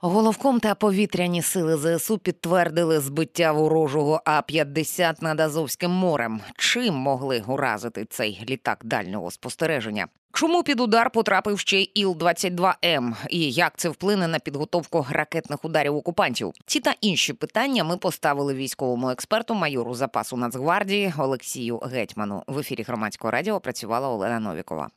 [0.00, 6.40] Головком та повітряні сили ЗСУ підтвердили збиття ворожого А-50 над Азовським морем.
[6.56, 10.06] Чим могли уразити цей літак дальнього спостереження?
[10.32, 13.14] Чому під удар потрапив ще й Іл-22М?
[13.30, 16.52] І як це вплине на підготовку ракетних ударів окупантів?
[16.66, 22.42] Ці та інші питання ми поставили військовому експерту, майору запасу Нацгвардії Олексію Гетьману.
[22.46, 24.88] В ефірі громадського радіо працювала Олена Новікова.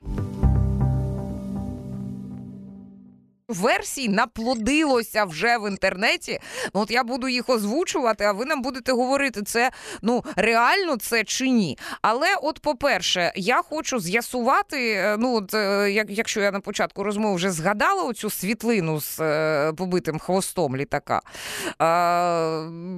[3.54, 6.40] Версій наплодилося вже в інтернеті.
[6.74, 11.24] Ну, От я буду їх озвучувати, а ви нам будете говорити, це ну реально це
[11.24, 11.78] чи ні.
[12.02, 14.92] Але, от, по-перше, я хочу з'ясувати.
[14.92, 19.20] е, Ну, от е, як, якщо я на початку розмови вже згадала оцю світлину з
[19.20, 21.22] е, побитим хвостом літака,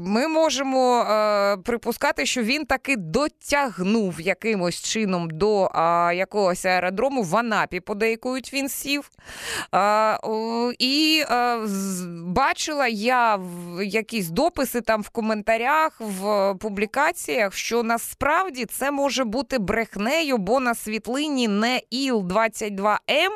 [0.06, 1.06] ми можемо
[1.66, 5.70] припускати, що він таки дотягнув якимось чином до
[6.16, 9.10] якогось аеродрому в Анапі, подейкують він сів.
[10.80, 11.58] І е,
[12.26, 19.60] бачила я в якісь дописи там в коментарях, в публікаціях, що насправді це може бути
[19.60, 23.32] брехнею, бо на світлині не Іл-22М,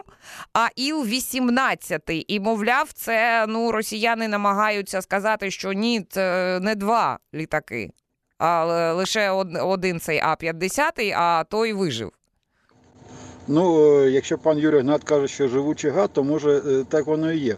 [0.53, 2.25] а Іл-18.
[2.27, 7.91] І, мовляв, це ну, росіяни намагаються сказати, що ні, це не два літаки,
[8.37, 9.29] а лише
[9.61, 12.16] один цей А-50, а той вижив.
[13.47, 17.31] Ну, е, якщо пан Юрій Гнат каже, що живучий гад, то може е, так воно
[17.31, 17.55] і є.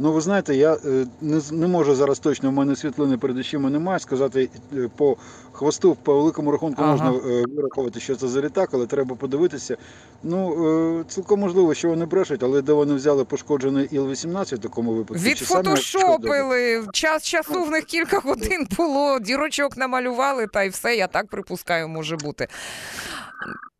[0.00, 3.70] Ну, ви знаєте, я е, не, не можу зараз точно, в мене світлини перед очима
[3.70, 5.16] немає, сказати е, по
[5.52, 6.92] хвосту, по великому рахунку Ага.
[6.92, 9.76] можна е, вирахувати, що це за літак, але треба подивитися.
[10.22, 15.24] Ну, цілком можливо, що вони брешуть, але де вони взяли пошкоджений Іл-18 в такому випадку?
[15.24, 16.86] Відфотошопили.
[16.92, 21.88] Час часу в них кілька годин було, дірочок намалювали, та й все, я так припускаю,
[21.88, 22.48] може бути.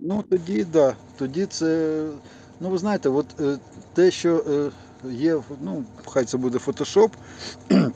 [0.01, 2.03] Ну тоді да, тоді це.
[2.61, 3.27] Ну ви знаєте, от
[3.95, 4.45] те, що
[5.05, 7.13] є, ну хай це буде фотошоп.
[7.71, 7.91] е,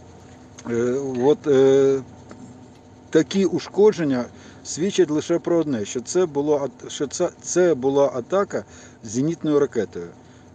[1.21, 2.01] от е,
[3.11, 4.25] такі ушкодження
[4.65, 8.65] свідчать лише про одне, що це було що це, це була атака
[9.03, 10.09] зенітною ракетою.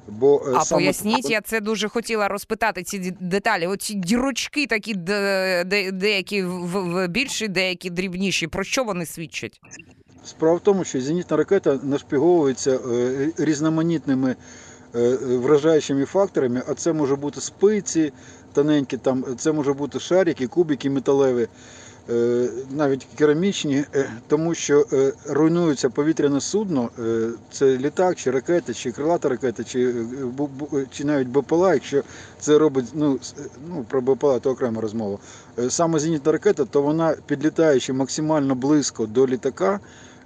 [0.07, 3.67] Бо е, А саме- поясніть, я це дуже хотіла розпитати ці деталі.
[3.67, 8.47] Оці дірочки такі де, де, деякі в, більші, деякі дрібніші.
[8.47, 9.61] Про що вони свідчать?
[10.25, 12.79] Справа в тому, що зенітна ракета нашпіговується
[13.37, 14.35] різноманітними
[15.21, 18.13] вражаючими факторами, а це може бути спиці
[18.57, 21.47] тоненькі, там, це може бути шарики, кубики металеві,
[22.09, 28.73] е, навіть керамічні, е, тому що е, руйнується повітряне судно, е, це літак, чи ракета,
[28.73, 29.89] чи крилата ракета, чи,
[30.73, 32.03] е, чи навіть БПЛА, якщо
[32.39, 33.19] це робить, ну,
[33.69, 35.17] ну про БПЛА то окрема розмова.
[35.59, 39.79] Е, Саме зенітна ракета, то вона підлітаючи максимально близько до літака, Е,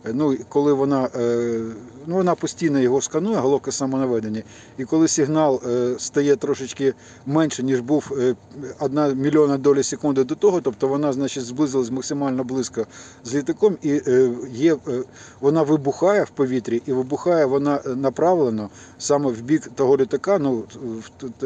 [0.05, 1.61] Ну, коли вона, е,
[2.07, 4.43] ну, вона постійно його сканує, головка самонаведення,
[4.77, 6.93] і коли сигнал е, стає трошечки
[7.25, 8.35] менше, ніж був е,
[8.79, 12.85] одна мільйона доля секунди до того, тобто вона значить, зблизилась максимально близько
[13.23, 15.03] з літаком, і е, є, е,
[15.41, 18.69] вона вибухає в повітрі, і вибухає вона е, направлено
[18.99, 20.63] саме в бік того літака, ну,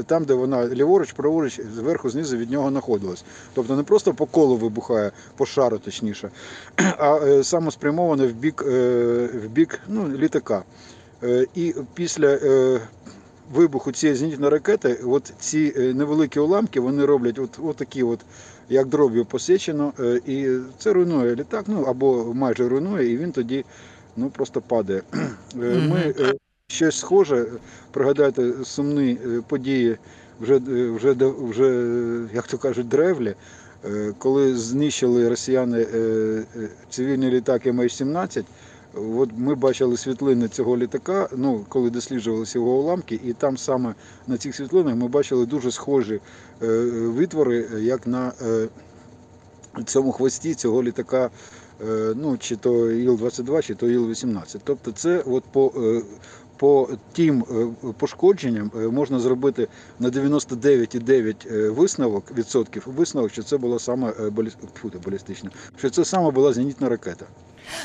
[0.05, 3.23] там, де вона ліворуч, праворуч, зверху, знизу від нього знаходилась.
[3.53, 6.29] Тобто не просто по колу вибухає, по шару точніше,
[6.97, 10.63] а е, саме спрямоване в бік, е, в бік ну, літака.
[11.23, 12.81] Е, І після е,
[13.53, 18.19] вибуху цієї зенітної ракети, от ці невеликі уламки вони роблять от, от такі, от,
[18.69, 19.93] як дроб'ю посічено,
[20.25, 20.47] і
[20.77, 23.65] це руйнує літак, ну або майже руйнує, і він тоді
[24.17, 25.01] ну, просто падає.
[25.55, 26.13] Ми
[26.67, 27.45] щось схоже,
[27.91, 29.17] пригадайте сумні
[29.47, 29.97] події
[30.41, 30.57] вже,
[30.95, 31.89] вже, вже,
[32.33, 33.35] як то кажуть, древлі.
[33.85, 35.97] Е, коли знищили росіяни е,
[36.55, 38.43] е, цивільний літак МH17,
[39.17, 43.95] от ми бачили світлини цього літака, ну, коли досліджувалися його уламки, і там саме
[44.27, 46.19] на цих світлинах ми бачили дуже схожі
[46.59, 48.31] витвори, як на
[49.85, 51.29] цьому хвості цього літака,
[52.15, 54.59] ну, чи то Іл-22, чи то Іл-18.
[54.63, 55.73] Тобто це от по,
[56.57, 59.67] по тим е, пошкодженням е, можна зробити
[59.99, 64.49] на 99,9 е, висновок відсотків висновок, що це була саме балі...
[65.05, 67.25] балістична, що це саме була зенітна ракета.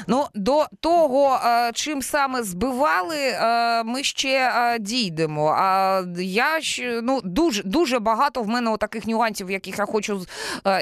[0.07, 5.55] Ну, до того, е, чим саме збивали, е, ми ще е, дійдемо.
[5.59, 10.27] А я щ- ну, дуже, дуже багато в мене таких нюансів, яких я хочу,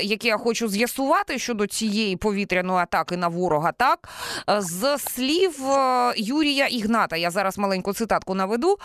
[0.02, 3.72] які я хочу з'ясувати щодо цієї повітряної атаки на ворога.
[3.72, 4.08] Так,
[4.58, 5.54] з слів
[6.16, 8.76] Юрія Ігната, я зараз маленьку цитатку наведу.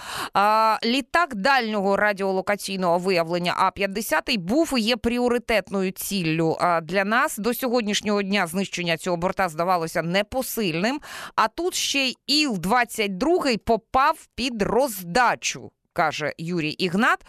[0.83, 7.37] Літак дальнього радіолокаційного виявлення А-50 був і є пріоритетною ціллю для нас.
[7.37, 10.99] До сьогоднішнього дня знищення цього борта здавалося непосильним.
[11.35, 15.71] А тут ще й Іл-22 попав під роздачу.
[15.93, 17.19] каже Юрій Ігнат.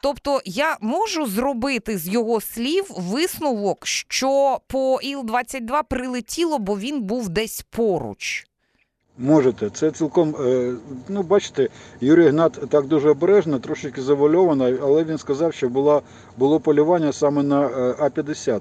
[0.00, 7.28] Тобто, я можу зробити з його слів висновок, що по Іл-22 прилетіло, бо він був
[7.28, 8.46] десь поруч.
[9.18, 10.74] Можете, це цілком, е,
[11.08, 11.68] ну бачите,
[12.00, 16.02] Юрій Гнат так дуже обережно, трошки завальовано, але він сказав, що була,
[16.36, 18.60] було полювання саме на е, А-50.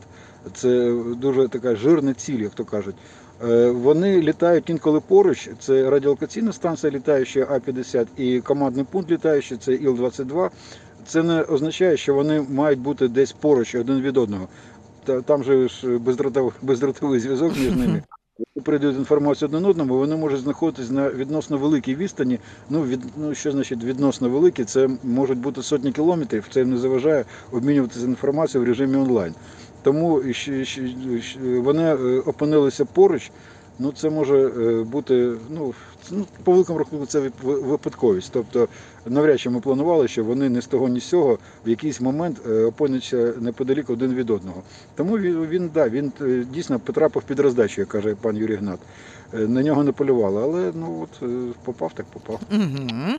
[0.54, 2.96] Це дуже така жирна ціль, як то кажуть.
[3.44, 5.50] Е, Вони літають інколи поруч.
[5.60, 10.50] Це радіолокаційна станція літаюча А-50 і командний пункт літаючий, це Іл-22.
[11.08, 14.48] Це не означає, що вони мають бути десь поруч один від одного.
[15.06, 18.04] Та- Там же ж бездротовий, бездротовий зв'язок між ними.
[18.38, 22.40] Коли передають інформацію один одному, вони можуть знаходитись на відносно великій відстані.
[22.70, 24.64] Ну, від, ну що значить відносно великі?
[24.64, 26.46] Це можуть бути сотні кілометрів.
[26.52, 29.34] Це їм не заважає обмінюватися інформацією в режимі онлайн.
[29.86, 30.22] Тому
[31.42, 31.96] вони е,
[32.26, 33.32] опинилися поруч.
[33.80, 35.74] Ну, це може е, бути, ну,
[36.12, 38.30] ну, по великому рахунку, це випадковість.
[38.34, 38.68] Тобто,
[39.06, 42.38] навряд чи ми планували, що вони не з того, ні з цього в якийсь момент
[42.48, 44.64] е, опиняться неподалік один від одного.
[44.96, 46.12] Тому він, він, да, він
[46.54, 48.80] дійсно потрапив під роздачу, як каже пан Юрій Гнат.
[49.33, 52.39] Е, На нього не полювали, але ну от е, попав, так попав.
[52.51, 53.18] Угу.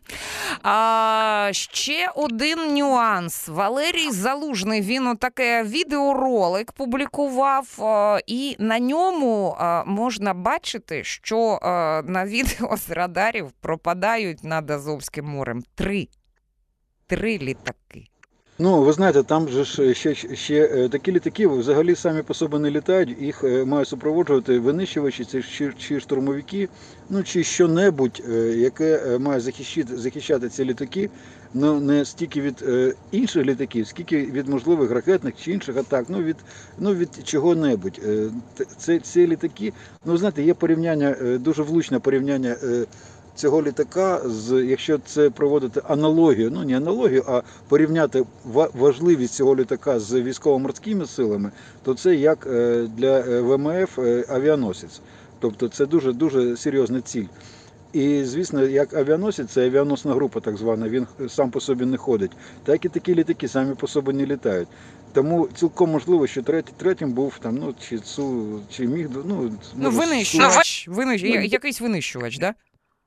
[0.62, 3.48] А, ще один нюанс.
[3.48, 7.78] Валерій Залужний він отаке відеоролик публікував,
[8.26, 9.56] і на ньому
[9.86, 11.58] можна бачити, що
[12.04, 16.08] на відео з радарів пропадають над Азовським морем три.
[17.06, 18.08] Три літаки.
[18.58, 22.58] Ну, ви знаєте, там же ж ще, ще е, такі літаки взагалі самі по собі
[22.58, 26.68] не літають, їх е, мають супроводжувати винищувачі, це чи, чи штурмовики,
[27.10, 31.10] ну чи що-небудь, е, яке має захищати, захищати ці літаки,
[31.54, 32.64] ну не стільки від
[33.10, 36.36] інших літаків, скільки від можливих ракетних чи інших атак, ну від,
[36.78, 38.00] ну від чого-небудь.
[38.78, 39.72] Це, ці літаки,
[40.04, 42.56] ну знаєте, є порівняння, дуже влучне порівняння.
[43.36, 49.56] Цього літака, з якщо це проводити аналогію, ну не аналогію, а порівняти ва- важливість цього
[49.56, 51.50] літака з військово-морськими силами,
[51.82, 55.00] то це як е, для е, ВМФ е, авіаносець.
[55.40, 57.24] Тобто це дуже дуже серйозна ціль.
[57.92, 62.30] І звісно, як авіаносець, це авіаносна група, так звана, він сам по собі не ходить.
[62.64, 64.68] Так і такі літаки самі по собі не літають.
[65.12, 69.90] Тому цілком можливо, що третій, третім був там, ну чи цу, чи міг ну, Ну,
[69.90, 70.88] може, винищувач.
[70.88, 71.22] Винищ...
[71.22, 72.54] Ну, Якийсь винищувач, да?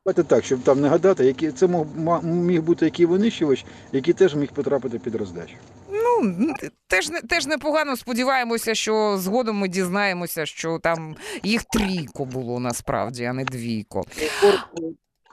[0.09, 4.13] Давайте так, щоб там не гадати, які це мог ма- міг бути який винищувач, який
[4.13, 5.53] теж міг потрапити під роздачу.
[5.91, 6.53] Ну,
[6.87, 13.23] теж, не- теж непогано сподіваємося, що згодом ми дізнаємося, що там їх трійко було насправді,
[13.25, 14.03] а не двійко.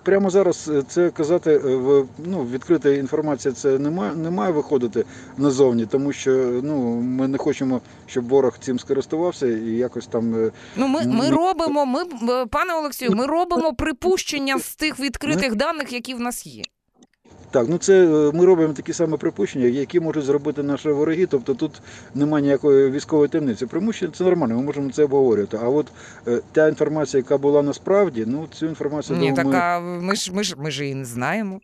[0.06, 3.54] Прямо зараз е, це казати е, в ну відкрита інформація.
[3.54, 5.04] Це не має, не має виходити
[5.36, 6.30] назовні, тому що
[6.62, 11.30] ну ми не хочемо, щоб ворог цим скористувався і якось там е, Ну, ми, ми
[11.30, 12.04] робимо, ми,
[12.50, 16.62] пане Олексію, ми робимо припущення з тих відкритих даних, які в нас є.
[17.56, 21.26] Так, ну це е, ми робимо такі самі припущення, які можуть зробити наші вороги.
[21.26, 21.80] Тобто тут
[22.14, 23.66] немає ніякої військової таємниці.
[23.66, 25.58] Примущення це нормально, ми можемо це обговорювати.
[25.62, 25.86] А от
[26.28, 30.44] е, та інформація, яка була насправді, ну цю інформацію Ні, думаю, така ми ж ми
[30.44, 31.60] ж ми ж її не знаємо.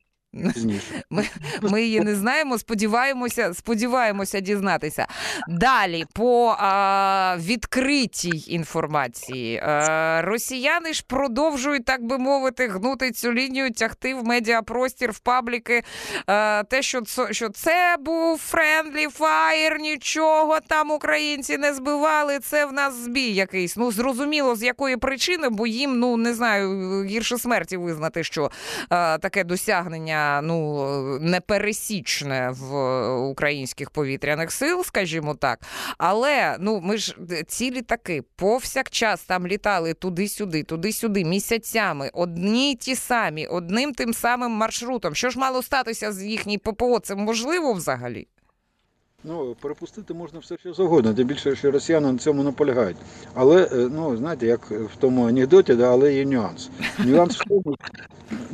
[1.10, 1.24] Ми.
[1.62, 2.58] Ми її не знаємо.
[2.58, 5.06] Сподіваємося, сподіваємося дізнатися.
[5.48, 9.58] Далі по а, відкритій інформації.
[9.58, 15.82] А, росіяни ж продовжують, так би мовити, гнути цю лінію, тягти в медіапростір, в пабліки.
[16.26, 22.38] А, те, що що це був friendly fire, нічого там українці не збивали.
[22.38, 23.76] Це в нас збій якийсь.
[23.76, 28.50] Ну зрозуміло, з якої причини, бо їм ну не знаю, гірше смерті визнати, що
[28.90, 35.60] е, таке досягнення ну непересічне в українських повітряних сил, скажімо так.
[35.98, 43.46] Але ну ми ж ці літаки повсякчас там літали туди-сюди, туди-сюди, місяцями, одні ті самі,
[43.46, 45.14] одним тим самим маршрутом.
[45.14, 46.98] Що ж мало статися з їхній ППО?
[46.98, 48.26] Це можливо взагалі?
[49.24, 52.96] Ну, перепустити можна все що завгодно, тим більше, що росіяни на цьому наполягають.
[53.34, 56.70] Але, е, ну, знаєте, як в тому анекдоті, да, але є нюанс.
[56.98, 57.76] Нюанс в тому,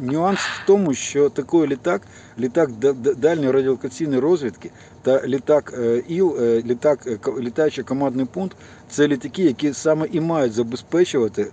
[0.03, 2.03] нюанс в тому, що такий літак,
[2.39, 4.71] літак да- да- дальньої радіолокаційної розвідки
[5.03, 8.57] та літак е, ІЛ, е, літак, е, літаючий командний пункт,
[8.91, 11.47] це літаки, які саме і мають забезпечувати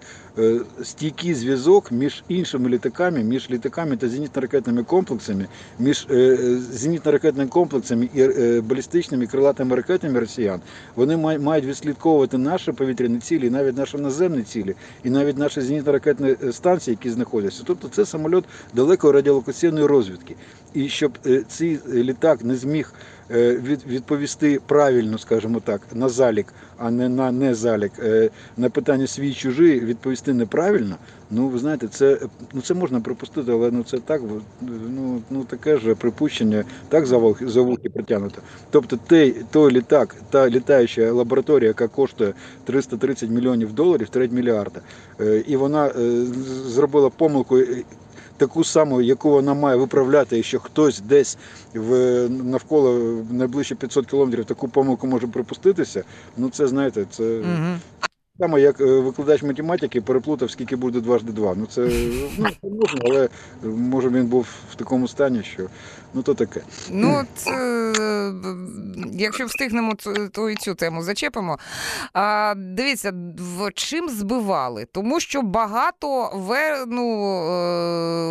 [0.83, 5.47] стійкий зв'язок між іншими літаками, між літаками та зенітно-ракетними комплексами,
[5.79, 6.07] між
[6.73, 8.27] зенітно-ракетними комплексами і
[8.61, 10.61] балістичними крилатими ракетами росіян.
[10.95, 16.97] Вони мають відслідковувати наші повітряні цілі, навіть наші наземні цілі, і навіть наші зенітно-ракетні станції,
[17.01, 17.63] які знаходяться.
[17.65, 18.43] Тобто це самоліт
[18.73, 20.35] далекої радіолокаційної розвідки.
[20.73, 22.93] і щоб е, цей літак не зміг
[23.31, 23.55] е,
[23.87, 29.33] відповісти правильно, скажімо так, на залік, а не на не залік, е, на питання свій
[29.33, 30.95] чужий відповісти неправильно.
[31.31, 32.19] Ну, ви знаєте, це
[32.53, 34.21] ну це можна припустити, але ну це так,
[34.61, 37.17] ну, ну таке ж припущення, так за
[37.61, 38.41] вухи, притягнуто.
[38.71, 44.79] Тобто той, той літак, та літаюча лабораторія, яка коштує 330 мільйонів доларів, треть мільярда,
[45.19, 46.25] е, і вона е,
[46.67, 47.59] зробила помилку.
[48.37, 51.37] Таку саму, яку вона має виправляти, якщо хтось десь
[51.73, 51.89] в
[52.29, 52.99] навколо
[53.31, 56.03] найближче 500 кілометрів таку помилку може припуститися.
[56.37, 57.79] Ну це знаєте, це Угу.
[58.39, 61.55] Саме як е, викладач математики переплутав, скільки буде дважди два.
[61.57, 61.81] Ну це
[62.37, 63.29] ну, можна, але
[63.63, 65.63] може він був в такому стані, що
[66.13, 66.61] ну то таке.
[66.91, 68.33] Ну, от, е,
[69.13, 69.93] якщо встигнемо,
[70.31, 71.59] то, і цю тему зачепимо.
[72.13, 73.13] А, дивіться,
[73.73, 74.85] чим збивали?
[74.91, 77.35] Тому що багато ве, ну,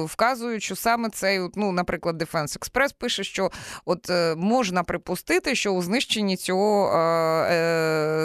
[0.03, 3.51] е, вказують, що саме цей, ну, наприклад, Defense Express пише, що
[3.85, 6.91] от можна припустити, що у знищенні цього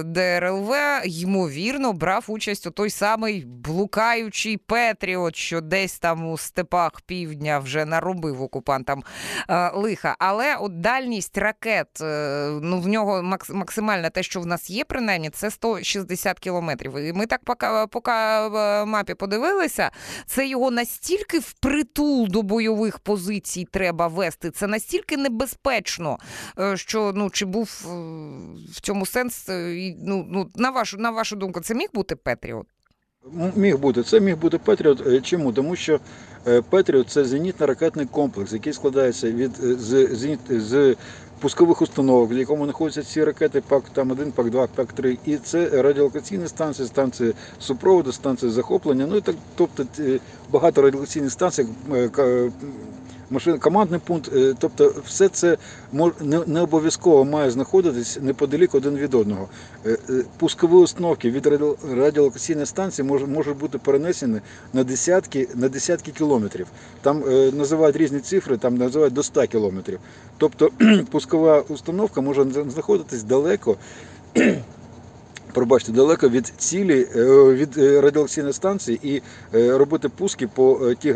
[0.04, 0.74] ДРЛВ
[1.06, 7.86] ймовірно брав участь у той самий блукаючий Петріот, що десь там у степах півдня вже
[7.86, 9.04] наробив окупантам
[9.50, 10.16] е, лиха.
[10.20, 14.84] Але от дальність ракет, е, ну в нього макс- максимальна те, що в нас є,
[14.84, 16.98] принаймні, це 160 кілометрів.
[16.98, 18.12] І ми так поки, поки
[18.86, 19.92] мапі подивилися,
[20.26, 24.52] це його настільки впритул до бойових позицій треба вести.
[24.52, 26.18] Це настільки небезпечно,
[26.60, 27.90] е, що ну чи був е,
[28.72, 29.50] в цьому сенс?
[29.50, 32.66] е, Ну, ну на вашу на вашу думку, це міг бути Петріот?
[33.56, 34.04] Міг бути.
[34.04, 35.08] Це міг бути Петріот.
[35.08, 35.54] Е, Чому?
[35.54, 36.00] Тому що
[36.48, 40.96] е, Patriot це зенітно-ракетний комплекс, який складається від е, з, зеніт, з
[41.40, 45.38] пускових установок, в якому знаходяться ці ракети PAC там 1 PAC 2 PAC 3 І
[45.38, 49.08] це радіолокаційні станції, станції супроводу, станції захоплення.
[49.10, 49.86] Ну і так, тобто
[50.52, 51.66] багато радіолокаційних станцій.
[53.32, 55.58] Машин, командний пункт, е, тобто все це
[56.48, 59.48] не, обов'язково має знаходитись неподалік один від одного.
[59.86, 64.42] Е, е, Пускові установки від радіо- радіолокаційної станції мож- можуть бути перенесені
[64.74, 66.68] на десятки, на десятки кілометрів.
[67.02, 67.24] Там
[67.58, 70.00] називають різні цифри, там називають до 100 кілометрів.
[70.38, 70.70] Тобто
[71.12, 73.78] пускова установка може знаходитись далеко.
[75.54, 79.22] Пробачте, далеко від цілі, е, від е, радіолокаційної станції і
[79.58, 81.16] е, робити пуски по ті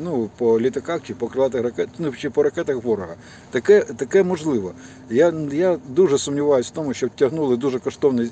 [0.00, 3.14] ну, по літаках чи по крилатих ракет, ну, чи по ракетах ворога.
[3.50, 4.72] Таке, таке можливо.
[5.10, 8.30] Я, я дуже сумніваюся в тому, що втягнули дуже коштовний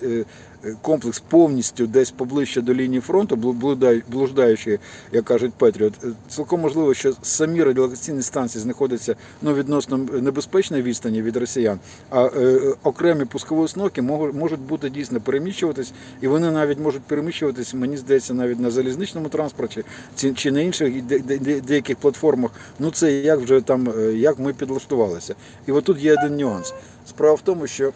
[0.83, 4.79] комплекс повністю десь поближче до лінії фронту, блу- блуждаючи,
[5.13, 5.93] як кажуть Петріот.
[6.05, 11.79] Е, Цілком можливо, що самі радіолокаційні станції знаходяться ну, відносно небезпечної відстані від росіян,
[12.11, 17.97] а е, окремі пускові установки можуть, бути дійсно переміщуватись, і вони навіть можуть переміщуватись, мені
[17.97, 19.85] здається, навіть на залізничному транспорті
[20.35, 22.51] чи, на інших де, де, де- деяких платформах.
[22.79, 25.35] Ну це як вже там, е, як ми підлаштувалися.
[25.67, 26.75] І отут є один нюанс.
[27.09, 27.93] Справа в тому, що е,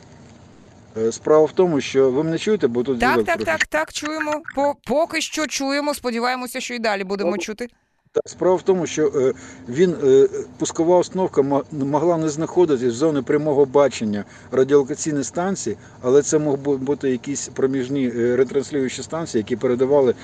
[1.10, 4.42] справа в тому, що ви мене чуєте, бо тут Так, так, так, так, чуємо.
[4.54, 5.94] По, поки що чуємо.
[5.94, 7.68] Сподіваємося, що і далі будемо чути.
[8.14, 9.32] Так, справа в тому, що е,
[9.68, 10.28] він е,
[10.58, 17.10] пускова установка могла не знаходитись в зоні прямого бачення радіолокаційної станції, але це мог бути
[17.10, 20.14] якісь проміжні е, ретранслюючі станції, які передавали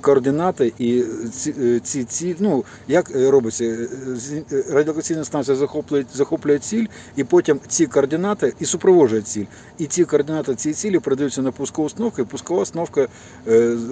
[0.00, 3.88] координати, і ці, ці, ці ну як робиться,
[4.70, 6.86] радіолокаційна станція захоплює, захоплює ціль,
[7.16, 9.44] і потім ці координати і супроводжує ціль.
[9.78, 13.08] І ці координати цієї цілі передаються на пускову установку, і пускова установка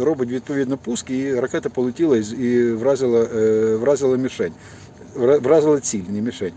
[0.01, 4.53] робить відповідно пуск, і ракета полетіла і вразила, е, вразила мішень,
[5.17, 6.53] Вра- вразила ціль, не мішень.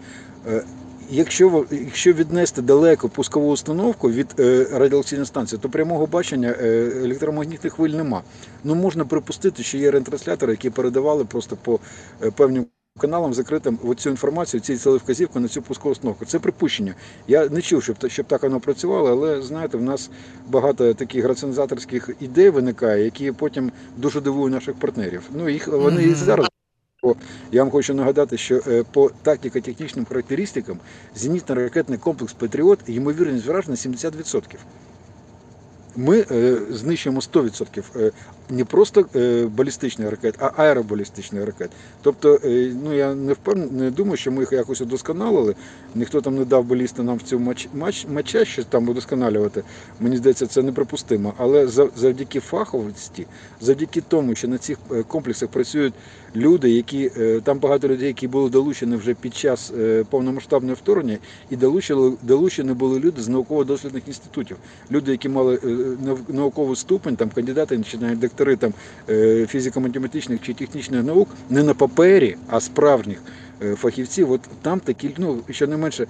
[0.48, 0.63] Е,
[1.10, 7.74] Якщо, якщо віднести далеко пускову установку від е, радіолокаційної станції, то прямого бачення е, електромагнітних
[7.74, 8.22] хвиль нема.
[8.63, 11.80] Ну можна припустити, що є ретранслятори, які передавали просто по
[12.24, 12.65] е, певним
[13.00, 16.25] каналам закритим цю інформацію, ці телевказівку на цю пускову установку.
[16.25, 16.96] Це припущення.
[17.27, 20.10] Я не чув, щоб, щоб так воно працювало, але знаєте, в нас
[20.50, 25.22] багато таких раціонізаторських ідей виникає, які потім дуже дивують наших партнерів.
[25.36, 26.48] Ну їх вони і зараз.
[27.51, 30.79] Я вам хочу нагадати, що е, по тактико-технічним характеристикам
[31.17, 34.41] зенітно-ракетний комплекс Патріот ймовірність враження 70%.
[35.95, 38.12] Ми е, знищуємо 100% е,
[38.50, 41.69] не просто е, балістичних ракет, а аеробалістичних ракет.
[42.01, 45.55] Тобто, е, ну я не впевнений, не думаю, що ми їх якось удосконалили.
[45.95, 49.63] Ніхто там не дав балісти нам в цьому матч, матч, матча щось там удосконалювати.
[50.00, 51.33] Мені здається, це неприпустимо.
[51.38, 53.25] Але завдяки фаховості,
[53.62, 55.93] завдяки тому, що на цих е, комплексах працюють
[56.35, 57.12] люди, які
[57.43, 59.73] там багато людей, які були долучені вже під час
[60.09, 61.17] повномасштабного вторгнення,
[61.50, 64.57] і долучили, долучені були люди з науково-дослідних інститутів.
[64.91, 65.59] Люди, які мали
[66.27, 68.74] науковий ступень, там кандидати чи навіть доктори там
[69.10, 73.22] е, фізико-математичних чи технічних наук, не на папері, а справжніх
[73.62, 74.32] е, фахівців.
[74.32, 76.08] От там такі, ну що не менше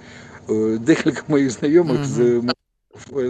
[0.80, 2.42] декілька моїх знайомих з.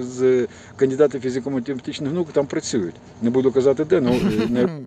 [0.01, 0.47] З
[0.77, 2.95] кандидатів фізико-математичних наук там працюють.
[3.23, 4.83] Не буду казати де, ну е, не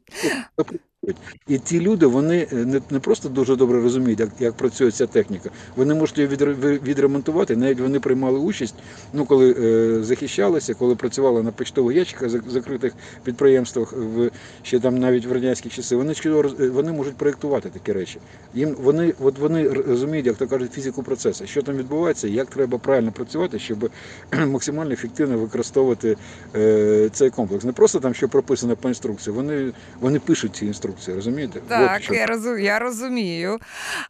[1.47, 5.07] і ті люди вони е, не, не просто дуже добре розуміють, як, як працює ця
[5.07, 5.49] техніка.
[5.75, 7.55] Вони можуть її відре- відремонтувати.
[7.55, 8.75] Навіть вони приймали участь,
[9.13, 14.31] ну коли е, захищалися, коли працювали на почтових ящиках закритих підприємствах в
[14.63, 15.95] ще там навіть в радянські часи.
[15.95, 18.19] Вони е, вони можуть проєктувати такі речі.
[18.53, 22.77] Їм вони от вони розуміють, як то кажуть, фізику процесу, що там відбувається, як треба
[22.77, 23.89] правильно працювати, щоб
[24.47, 26.17] максимально ефективно використовувати
[26.55, 27.65] е, цей комплекс.
[27.65, 29.35] Не просто там, що прописано по інструкції.
[29.35, 31.59] Вони вони пишуть ці інструкції, розумієте?
[31.67, 33.59] Так, я розумію, я розумію.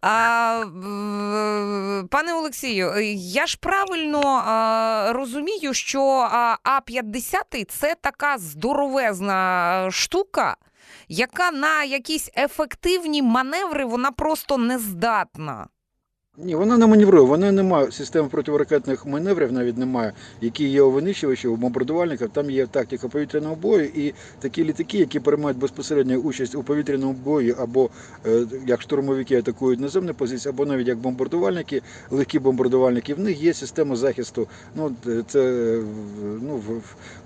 [0.01, 0.63] А,
[2.11, 6.01] пане Олексію, я ж правильно а, розумію, що
[6.63, 10.57] А-50 це така здоровезна штука,
[11.07, 15.67] яка на якісь ефективні маневри вона просто не здатна.
[16.39, 20.91] Ні, вона не маневрує, вона не має системи протиракетних маневрів, навіть немає, які є у
[20.91, 22.29] винищувачів, у бомбардувальників.
[22.29, 27.55] Там є тактика повітряного бою і такі літаки, які приймають безпосередньо участь у повітряному бої,
[27.59, 27.89] або
[28.25, 33.13] е, як штурмовики атакують наземні позиції, або навіть як бомбардувальники, легкі бомбардувальники.
[33.13, 34.47] В них є система захисту.
[34.75, 35.83] Ну е, це е,
[36.41, 36.77] ну, в,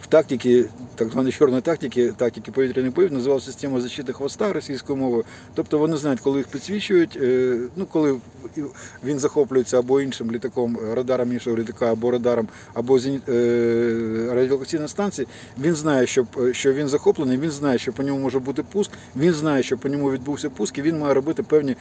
[0.01, 0.65] в, тактиці,
[0.95, 5.23] так званої чорної тактики, тактики повітряних боїв, називав система защити хвоста російською мовою.
[5.53, 7.19] Тобто вони знають, коли їх підсвічують,
[7.75, 8.19] ну коли
[9.03, 14.89] він захоплюється або іншим літаком, е, радаром іншого літака, або радаром, або зеніт, е, радіолокаційної
[14.89, 15.27] станції.
[15.59, 18.91] Він знає, що, е, що він захоплений, він знає, що по ньому може бути пуск,
[19.15, 21.75] він знає, що по ньому відбувся пуск, і він має робити певні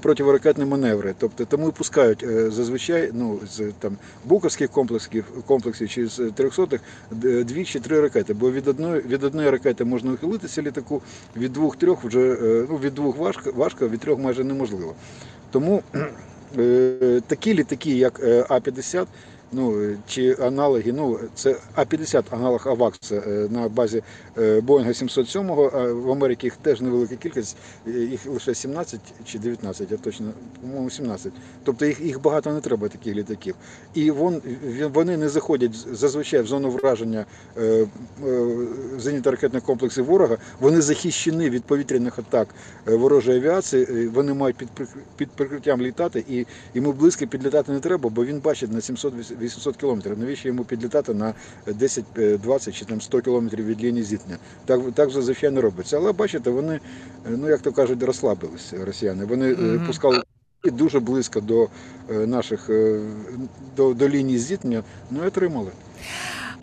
[0.00, 1.14] противоракетні маневри.
[1.18, 6.82] Тобто тому і пускають зазвичай ну, з там буковських комплексів, комплексів чи з 300-х
[7.44, 8.34] дві чи три ракети.
[8.34, 11.02] Бо від одної від одної ракети можна ухилитися літаку,
[11.36, 12.36] від двох-трьох вже
[12.70, 14.94] ну від двох важко, важко, від трьох майже неможливо.
[15.50, 15.82] Тому
[17.26, 19.06] такі літаки, як е, А-50,
[19.52, 24.02] ну е, чи аналоги, ну це А-50 аналог АВАК, це е, на базі
[24.38, 29.96] е, Боїнга 707, в Америці їх теж невелика кількість, їх лише 17 чи 19, я
[29.96, 31.32] точно, по-моєму, 17.
[31.64, 33.54] Тобто їх, їх багато не треба таких літаків.
[33.94, 34.42] І вон,
[34.92, 37.26] вони не заходять зазвичай в зону враження
[38.98, 42.48] зенітно-ракетних комплексів ворога, вони захищені від повітряних атак
[42.86, 48.10] ворожої авіації, вони мають під, прикр- під прикриттям літати, і йому близько підлітати не треба,
[48.10, 48.80] бо він бачить на
[49.40, 50.18] 700-800 кілометрів.
[50.18, 51.34] Навіщо йому підлітати на
[51.66, 54.38] 10, е, 20 чи там 100 кілометрів від лінії зіткнення?
[54.64, 55.96] Так, так зазвичай не робиться.
[55.96, 56.80] Але бачите, вони, е,
[57.26, 59.24] ну як то кажуть, розслабилися росіяни.
[59.24, 59.86] Вони mm -hmm.
[59.86, 60.22] пускали
[60.64, 61.68] і дуже близько до
[62.10, 63.00] е, наших е,
[63.76, 65.70] до, до лінії зіткнення, ну і отримали.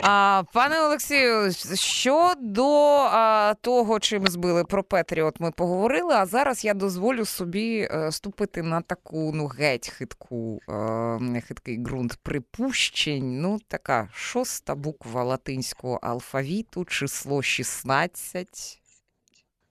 [0.07, 6.13] А, пане Олексію, щодо а, того, чим збили про Петріот, ми поговорили.
[6.13, 12.17] А зараз я дозволю собі е, ступити на таку ну геть хитку, е, хиткий ґрунт
[12.23, 13.41] припущень.
[13.41, 18.81] Ну, така шоста буква латинського алфавіту, число 16.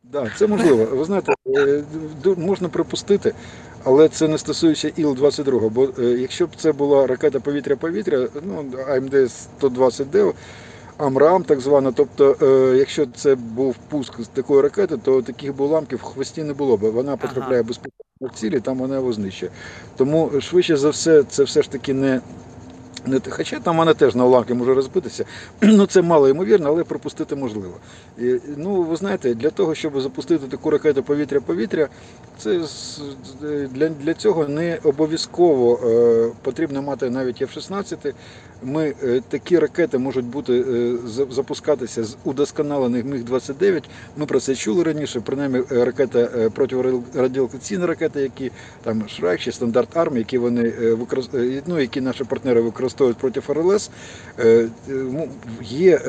[0.03, 0.85] Да, це можливо.
[0.85, 1.85] Ви знаєте, е,
[2.37, 3.35] можна припустити,
[3.85, 5.70] але це не стосується Іл-22.
[5.70, 10.33] Бо е, якщо б це була ракета повітря-повітря, ну AIM-120D,
[10.97, 11.92] AMRAAM, так звана.
[11.92, 16.42] Тобто, е, якщо це був пуск з такої ракети, то таких б уламків в хвості
[16.42, 16.81] не було б.
[16.81, 19.53] Вона потрапляє безпосередньо в цілі, там вона його знищує.
[19.97, 22.20] Тому швидше за все, це все ж таки не.
[23.31, 25.25] Хоча там вона теж на уламки може розбитися,
[25.62, 27.75] ну це мало ймовірно, але пропустити можливо.
[28.19, 31.88] І, ну, ви знаєте, для того, щоб запустити таку ракету повітря-повітря,
[32.38, 32.61] це
[33.71, 38.14] для, для цього не обов'язково е, потрібно мати навіть F-16.
[38.64, 40.92] Ми, е, такі ракети можуть бути е,
[41.31, 43.83] запускатися з удосконалених Міг-29.
[44.16, 45.20] Ми про це чули раніше.
[45.20, 48.50] Принаймні е, ракета протирадіолокаційні ракети, які
[48.83, 50.72] там Шрайк чи стандарт армії, які вони
[51.66, 53.90] ну, які наші партнери використовують проти РЛС,
[54.88, 55.22] м-
[55.62, 56.00] є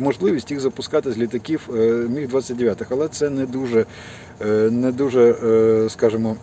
[0.00, 3.86] можливість їх запускати з літаків е, Міг-29, але це не дуже,
[4.70, 5.34] не дуже,
[5.90, 6.36] скажімо.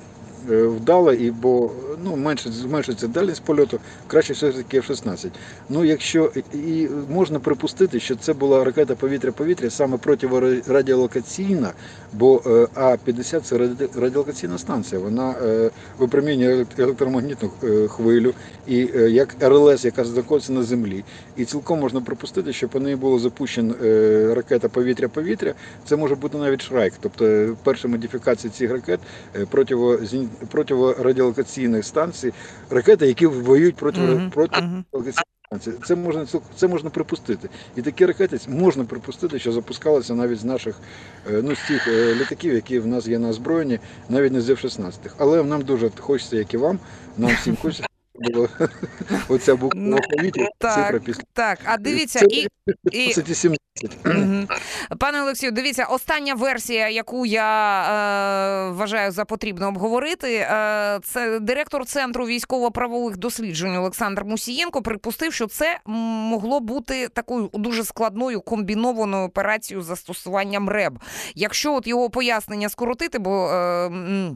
[0.51, 1.71] Е, Вдало, і бо
[2.03, 5.29] ну менше зменшується дальність польоту, краще все ж таки F-16.
[5.69, 11.71] Ну якщо і можна припустити, що це була ракета повітря-повітря саме протирадіолокаційна,
[12.13, 15.01] бо е, А-50 це раді- радіолокаційна станція.
[15.01, 17.49] Вона е, випромінює електромагнітну
[17.87, 18.33] хвилю,
[18.67, 18.77] і
[19.09, 21.03] як РЛС, яка знаходиться на землі.
[21.37, 23.73] І цілком можна припустити, що по неї було запущена
[24.35, 25.53] ракета повітря-повітря.
[25.85, 26.93] Це може бути навіть Шрайк.
[27.01, 28.99] Тобто перша модифікація цих ракет
[29.35, 29.45] е,
[30.49, 32.33] противорадіолокаційних станцій,
[32.69, 35.71] ракети, які воюють проти, протирадіолокаційних станцій.
[35.85, 37.49] це можна це можна припустити.
[37.75, 40.75] І такі ракети можна припустити, що запускалися навіть з наших
[41.31, 44.49] е, ну, з тих е, літаків, які в нас є на озброєнні, навіть не з
[44.49, 44.93] F-16.
[45.17, 46.79] Але нам дуже хочеться, як і вам,
[47.17, 47.92] нам всім хочеться.
[48.23, 48.49] Було
[49.29, 50.73] оця буква Ну, в так.
[50.73, 52.47] цифра після Так, а дивіться, і,
[52.91, 53.57] і 17.
[54.99, 61.85] Пане Олексію, дивіться, остання версія, яку я е, вважаю за потрібно обговорити, е, це директор
[61.85, 69.83] центру військово-правових досліджень Олександр Мусієнко припустив, що це могло бути такою дуже складною комбінованою операцією
[69.83, 70.99] застосуванням РЕБ.
[71.35, 73.47] Якщо от його пояснення скоротити, бо.
[73.49, 74.35] Е,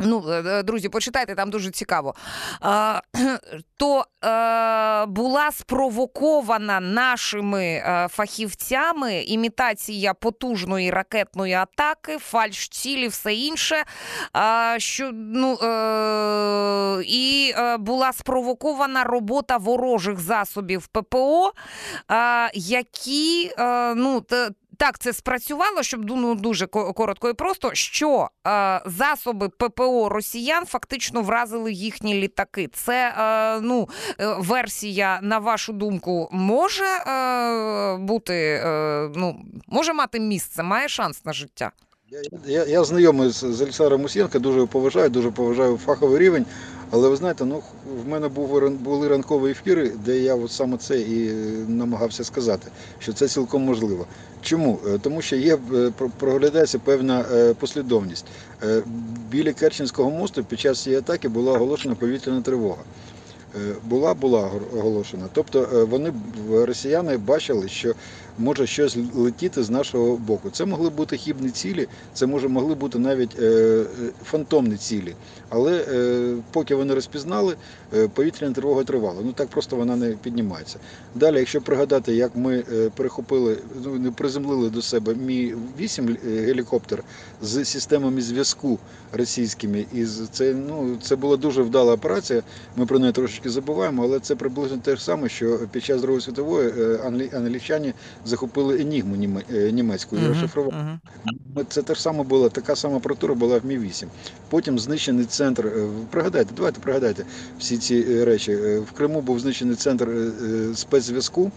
[0.00, 2.14] Ну, е, е, друзі, почитайте, там дуже цікаво.
[2.60, 3.00] А,
[3.76, 13.84] то е, була спровокована нашими фахівцями імітація потужної ракетної атаки, фальш-цілі, все інше.
[14.32, 21.52] А, що, ну, е, і була спровокована робота ворожих засобів ППО,
[22.08, 23.50] а, які
[23.96, 24.24] ну,
[24.80, 31.22] так це спрацювало, щоб ну, дуже коротко і просто, що е, засоби ППО росіян фактично
[31.22, 32.68] вразили їхні літаки.
[32.72, 33.88] Це е, ну,
[34.20, 41.24] е, версія, на вашу думку, може е, бути, е, ну, може мати місце, має шанс
[41.24, 41.72] на життя.
[42.46, 46.46] Я, я знайомий з, з Олександром Мусієнко, дуже його поважаю, дуже поважаю фаховий рівень.
[46.90, 47.62] Але ви знаєте, ну
[48.04, 48.28] в мене
[48.68, 51.32] були ранкові ефіри, де я от саме це і е,
[51.68, 54.06] намагався сказати, що це цілком можливо.
[54.42, 54.78] Чому?
[54.88, 57.24] Е, Тому що є е, про- проглядається певна
[57.58, 58.26] послідовність.
[59.30, 62.82] Біля Керченського мосту під час цієї атаки була оголошена повітряна тривога.
[63.84, 65.24] Була, була оголошена.
[65.32, 66.12] Тобто вони
[66.52, 67.94] росіяни бачили, що
[68.38, 70.50] може щось летіти з нашого боку.
[70.50, 73.84] Це могли бути хібні цілі, це може могли бути навіть е, е,
[74.24, 75.14] фантомні цілі.
[75.48, 77.56] Але е, поки вони розпізнали,
[78.14, 79.20] повітряна тривога тривала.
[79.24, 80.78] Ну так просто вона не піднімається.
[81.14, 82.64] Далі, якщо пригадати, як ми
[82.96, 87.02] перехопили, ну не приземлили до себе мі 8 гелікоптер
[87.42, 88.78] з системами зв'язку
[89.12, 92.42] російськими, і це ну це була дуже вдала операція.
[92.76, 96.20] Ми про неї трошечки забуваємо, але це приблизно те ж саме, що під час Другої
[96.20, 100.74] світової англі- англічані захопили енігму е, німецьку і розшифрували.
[100.74, 101.00] Мгм.
[101.56, 104.06] Ми- Це те ж саме було, така сама апаратура була в Мі-8.
[104.48, 105.66] Потім знищений центр.
[105.66, 107.24] е, Пригадайте, давайте пригадайте
[107.58, 108.54] всі ці е, речі.
[108.56, 110.08] В Криму був знищений центр
[110.74, 111.50] спецзв'язку,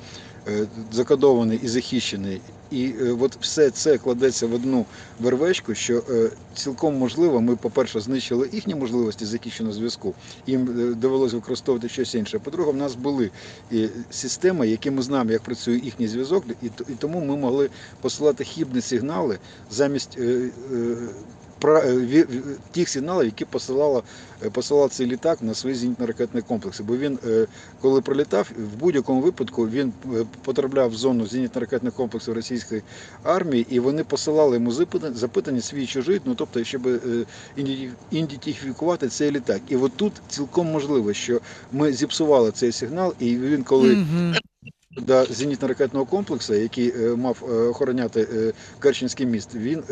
[0.92, 2.42] закодований і захищений.
[2.72, 4.86] І от все це кладеться в одну
[5.20, 6.04] вервечку, що
[6.56, 10.14] цілком можливо, ми, по-перше, знищили їхні можливості захищеного зв'язку.
[10.48, 12.40] Їм довелося використовувати щось інше.
[12.40, 13.30] По-друге, в нас були
[14.10, 17.70] системи, які ми знаємо, як працює їхній зв'язок, і, і тому ми могли
[18.02, 19.40] посилати хібні сигнали
[19.72, 20.98] замість е, е,
[21.66, 22.26] е,
[22.72, 24.02] тих сигналів, які посилала,
[24.46, 26.84] е, посилав цей літак на свої зенітно-ракетні комплекси.
[26.84, 27.48] Бо він, е,
[27.82, 32.82] коли прилітав, в будь-якому випадку він е, потрапляв в зону зенітно-ракетних комплексів російської
[33.24, 37.00] армії, і вони посилали йому запитання, запитання свій чужий, ну тобто, щоб е,
[38.12, 39.62] ідентифікувати цей літак.
[39.68, 41.40] І от тут цілком можливо, що
[41.72, 44.36] ми зіпсували цей сигнал, і він коли Мгм.
[44.98, 49.84] До зенітно-ракетного комплексу, який е, мав е, охороняти е, Керченський міст, він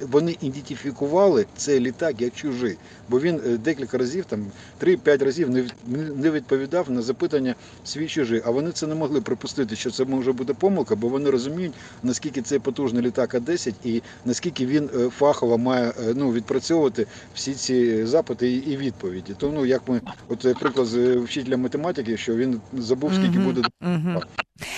[0.00, 2.76] вони ідентифікували цей літак як чужий,
[3.08, 4.46] бо він декілька разів, там
[4.82, 8.42] 3-5 разів не від- не- не відповідав на запитання свій чужий.
[8.44, 11.72] А вони це не могли припустити, що це може бути помилка, бо вони розуміють,
[12.02, 18.52] наскільки цей потужний літак А-10 і наскільки він фахово має ну, відпрацьовувати всі ці запити
[18.52, 19.34] і- відповіді.
[19.38, 23.62] Тому ну, як ми, от приклад з вчителя математики, що він забув, скільки буде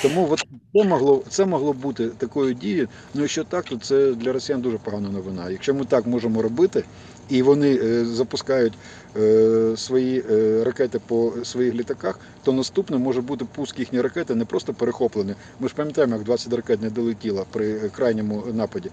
[0.02, 2.88] Тому от це могло це могло бути такою дією.
[3.14, 5.50] Ну якщо так, то це для росіян дуже погана новина.
[5.50, 6.84] Якщо ми так можемо робити,
[7.28, 8.72] і вони е, запускають
[9.16, 14.44] е, свої е, ракети по своїх літаках, то наступне може бути пуск їхньої ракети не
[14.44, 15.34] просто перехоплений.
[15.60, 18.90] Ми ж пам'ятаємо, як 20 ракет не долетіло при е, крайньому нападі.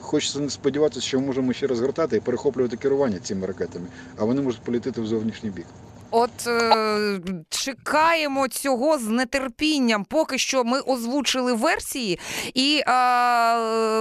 [0.00, 4.40] Хочеться не сподіватися, що ми можемо ще розгортати і перехоплювати керування цими ракетами, а вони
[4.40, 5.66] можуть політити в зовнішній бік.
[6.10, 10.04] От е, чекаємо цього з нетерпінням.
[10.04, 12.18] Поки що ми озвучили версії,
[12.54, 12.84] і е,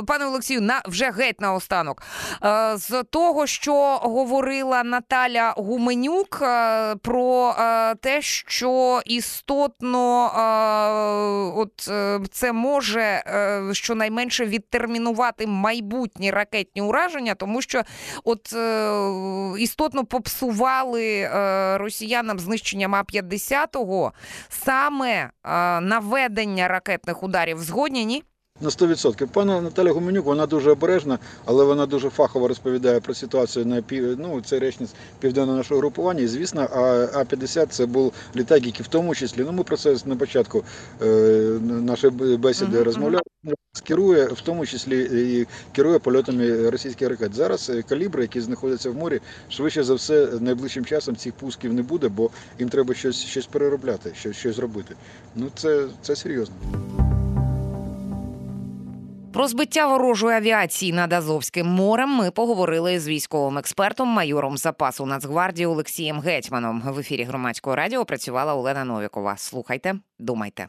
[0.01, 2.03] пане Олексію, на вже геть наостанок.
[2.43, 11.87] Е, з того, що говорила Наталя Гуменюк е, про е, те, що істотно е, от
[11.89, 17.83] е, це може е, щонайменше відтермінувати майбутні ракетні ураження, тому що
[18.23, 18.91] от е,
[19.59, 24.13] істотно попсували е, росіянам знищенням а 50 го
[24.49, 25.31] саме
[25.81, 27.59] наведення ракетних ударів.
[27.59, 28.23] Згодні, ні?
[28.61, 29.27] На 100%.
[29.27, 34.19] Пана Наталя Гуменюк, вона дуже обережна, але вона дуже фахово розповідає про ситуацію на пів...
[34.19, 36.21] ну, це речниця південного нашого групування.
[36.21, 36.79] І звісно, а
[37.13, 40.63] А-50 це був літак, який в тому числі, ну ми про це на початку
[41.01, 41.05] е,
[41.61, 43.23] нашої бесіди Мгм, розмовляли.
[43.83, 47.33] Керує в тому числі і керує польотами російських ракет.
[47.33, 51.81] Зараз е, калібри, які знаходяться в морі, швидше за все, найближчим часом цих пусків не
[51.81, 54.95] буде, бо їм треба щось, щось переробляти, щось, щось робити.
[55.35, 57.06] Ну це, це серйозно.
[59.33, 65.65] Про збиття ворожої авіації над Азовським морем ми поговорили з військовим експертом, майором запасу Нацгвардії
[65.65, 66.81] Олексієм Гетьманом.
[66.85, 69.37] В ефірі громадського радіо працювала Олена Новікова.
[69.37, 70.67] Слухайте, думайте.